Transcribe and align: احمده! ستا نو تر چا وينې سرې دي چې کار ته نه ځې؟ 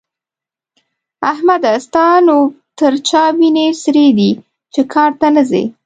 احمده! 1.31 1.73
ستا 1.85 2.05
نو 2.27 2.37
تر 2.77 2.93
چا 3.09 3.23
وينې 3.37 3.67
سرې 3.81 4.07
دي 4.17 4.31
چې 4.73 4.81
کار 4.93 5.11
ته 5.19 5.27
نه 5.35 5.43
ځې؟ 5.49 5.63